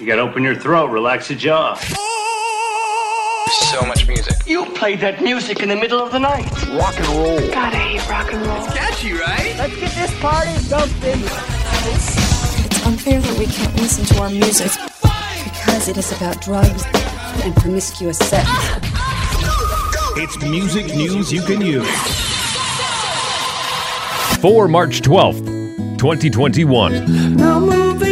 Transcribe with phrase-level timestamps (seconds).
[0.00, 1.74] You gotta open your throat, relax your jaw.
[3.50, 4.34] So much music.
[4.46, 6.50] You played that music in the middle of the night.
[6.68, 7.38] Rock and roll.
[7.52, 8.64] God, I hate rock and roll.
[8.68, 9.54] Catchy, right?
[9.58, 11.20] Let's get this party jumping.
[11.92, 14.72] It's unfair that we can't listen to our music
[15.44, 16.82] because it is about drugs
[17.44, 18.48] and promiscuous sex.
[20.16, 21.86] It's music news you can use.
[24.40, 25.44] For March 12th,
[25.98, 28.09] 2021.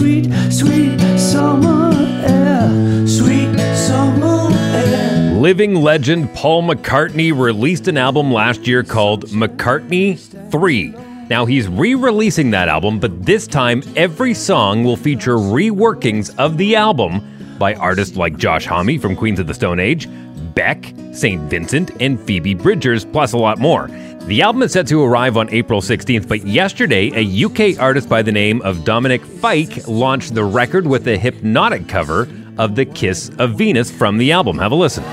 [0.00, 1.92] Sweet, sweet summer
[2.24, 3.06] air.
[3.06, 5.34] Sweet summer air.
[5.34, 10.18] Living legend Paul McCartney released an album last year called McCartney
[10.50, 10.94] 3.
[11.28, 16.56] Now he's re releasing that album, but this time every song will feature reworkings of
[16.56, 17.20] the album
[17.58, 20.08] by artists like Josh Homme from Queens of the Stone Age,
[20.54, 21.40] Beck, St.
[21.50, 23.88] Vincent, and Phoebe Bridgers, plus a lot more.
[24.22, 28.22] The album is set to arrive on April 16th, but yesterday, a UK artist by
[28.22, 33.30] the name of Dominic Fike launched the record with a hypnotic cover of The Kiss
[33.38, 34.58] of Venus from the album.
[34.58, 35.04] Have a listen.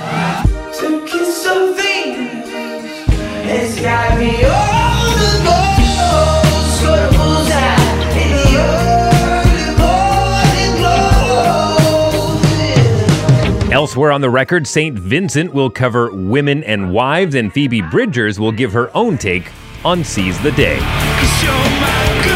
[13.88, 14.99] Elsewhere on the record, St.
[14.99, 19.49] Vincent will cover Women and Wives, and Phoebe Bridgers will give her own take
[19.85, 20.75] on Seize the Day.
[20.75, 22.35] you're my girl.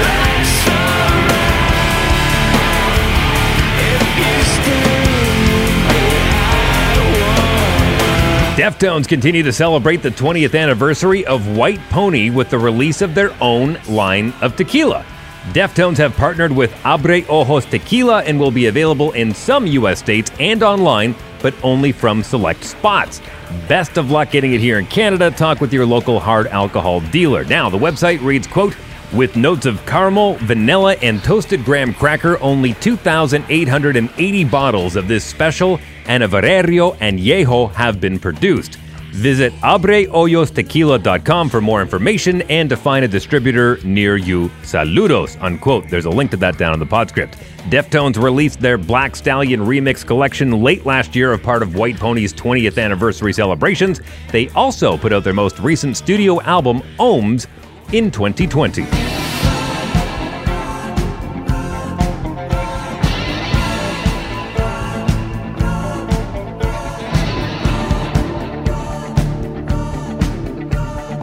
[0.00, 1.52] That's alright.
[3.76, 4.32] If you
[8.56, 13.14] stay, Deftones continue to celebrate the 20th anniversary of White Pony with the release of
[13.14, 15.04] their own line of tequila.
[15.50, 19.98] Deftones have partnered with Abre Ojos Tequila and will be available in some U.S.
[19.98, 23.20] states and online, but only from select spots.
[23.66, 25.32] Best of luck getting it here in Canada.
[25.32, 27.44] Talk with your local hard alcohol dealer.
[27.44, 28.76] Now, the website reads, quote,
[29.12, 35.78] with notes of caramel, vanilla, and toasted graham cracker, only 2,880 bottles of this special
[36.04, 38.78] Aniversario Añejo have been produced.
[39.12, 44.48] Visit abreojostequila.com for more information and to find a distributor near you.
[44.62, 45.88] Saludos, unquote.
[45.88, 47.34] There's a link to that down in the podscript.
[47.70, 52.32] Deftones released their Black Stallion remix collection late last year, a part of White Pony's
[52.32, 54.00] 20th anniversary celebrations.
[54.30, 57.46] They also put out their most recent studio album, Ohms,
[57.92, 59.21] in 2020.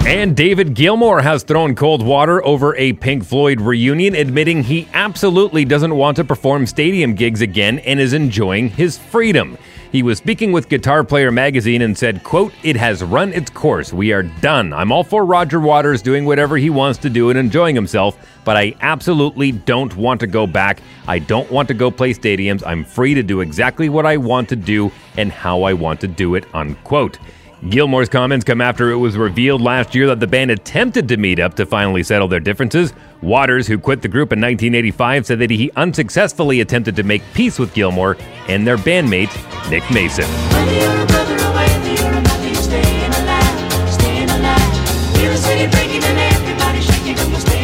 [0.10, 5.66] And David Gilmour has thrown cold water over a Pink Floyd reunion, admitting he absolutely
[5.66, 9.56] doesn't want to perform stadium gigs again and is enjoying his freedom.
[9.92, 13.94] He was speaking with Guitar Player magazine and said, quote, It has run its course.
[13.94, 14.74] We are done.
[14.74, 18.58] I'm all for Roger Waters doing whatever he wants to do and enjoying himself, but
[18.58, 20.82] I absolutely don't want to go back.
[21.08, 22.64] I don't want to go play stadiums.
[22.66, 26.08] I'm free to do exactly what I want to do and how I want to
[26.08, 27.20] do it, unquote.
[27.68, 31.40] Gilmour's comments come after it was revealed last year that the band attempted to meet
[31.40, 32.94] up to finally settle their differences.
[33.22, 37.60] Waters, who quit the group in 1985, said that he unsuccessfully attempted to make peace
[37.60, 38.18] with Gilmour
[38.48, 39.30] and their bandmate,
[39.70, 40.26] Nick Mason.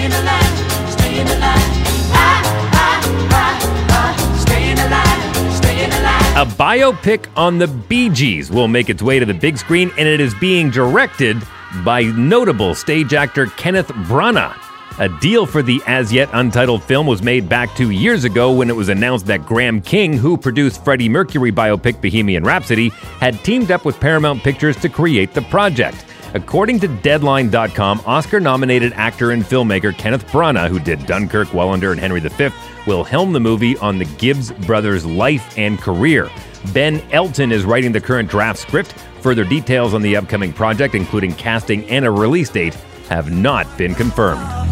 [0.07, 1.74] Alive, alive.
[6.53, 10.21] Biopic on the Bee Gees will make its way to the big screen, and it
[10.21, 11.37] is being directed
[11.83, 14.55] by notable stage actor Kenneth Branagh.
[14.99, 18.69] A deal for the as yet untitled film was made back two years ago when
[18.69, 22.87] it was announced that Graham King, who produced Freddie Mercury biopic Bohemian Rhapsody,
[23.19, 26.05] had teamed up with Paramount Pictures to create the project.
[26.35, 31.99] According to Deadline.com, Oscar nominated actor and filmmaker Kenneth Branagh, who did Dunkirk, Wallander, and
[31.99, 32.49] Henry V,
[32.85, 36.29] will helm the movie on the Gibbs brothers' life and career.
[36.73, 38.91] Ben Elton is writing the current draft script.
[39.21, 42.73] Further details on the upcoming project, including casting and a release date,
[43.07, 44.64] have not been confirmed.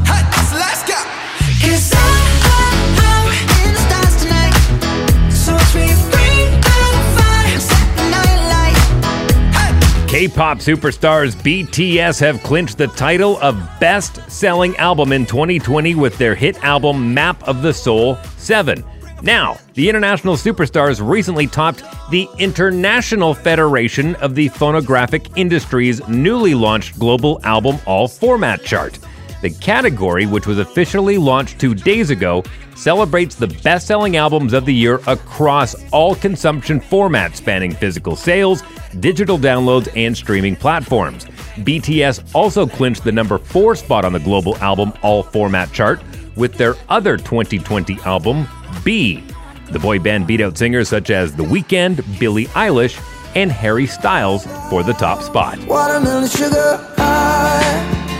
[10.13, 16.15] K pop superstars BTS have clinched the title of Best Selling Album in 2020 with
[16.19, 18.85] their hit album Map of the Soul 7.
[19.23, 26.99] Now, the international superstars recently topped the International Federation of the Phonographic Industry's newly launched
[26.99, 28.99] global album all format chart.
[29.43, 32.45] The category, which was officially launched two days ago,
[32.77, 38.63] celebrates the best selling albums of the year across all consumption formats spanning physical sales,
[39.01, 41.25] digital downloads, and streaming platforms.
[41.57, 46.01] BTS also clinched the number four spot on the global album all format chart
[46.37, 48.47] with their other 2020 album,
[48.85, 49.25] BE.
[49.71, 52.97] The boy band beat out singers such as The Weeknd, Billie Eilish,
[53.35, 55.59] and Harry Styles for the top spot.
[55.65, 56.79] Watermelon sugar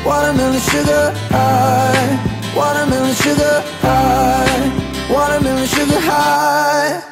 [0.06, 7.10] watermelon sugar high, watermelon sugar high, watermelon sugar high.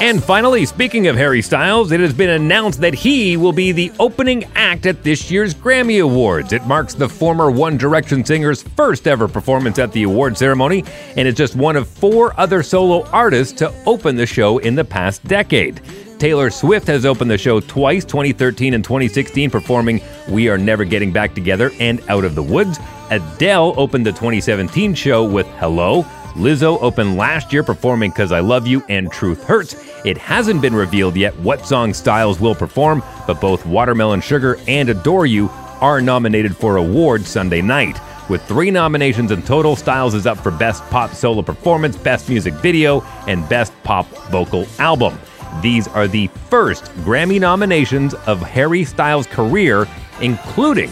[0.00, 3.90] And finally, speaking of Harry Styles, it has been announced that he will be the
[3.98, 6.52] opening act at this year's Grammy Awards.
[6.52, 10.84] It marks the former One Direction singer's first ever performance at the award ceremony,
[11.16, 14.84] and is just one of four other solo artists to open the show in the
[14.84, 15.80] past decade.
[16.22, 21.10] Taylor Swift has opened the show twice, 2013 and 2016, performing We Are Never Getting
[21.10, 22.78] Back Together and Out of the Woods.
[23.10, 26.04] Adele opened the 2017 show with Hello.
[26.34, 29.74] Lizzo opened last year performing Cuz I Love You and Truth Hurts.
[30.04, 34.90] It hasn't been revealed yet what song Styles will perform, but both Watermelon Sugar and
[34.90, 37.98] Adore You are nominated for awards Sunday night.
[38.28, 42.54] With three nominations in total, Styles is up for Best Pop Solo Performance, Best Music
[42.54, 45.18] Video, and Best Pop Vocal Album.
[45.60, 49.86] These are the first Grammy nominations of Harry Styles' career,
[50.20, 50.90] including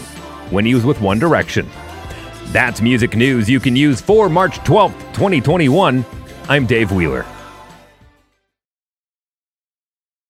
[0.51, 1.69] when he was with One Direction.
[2.47, 6.05] That's music news you can use for March 12th, 2021.
[6.49, 7.25] I'm Dave Wheeler.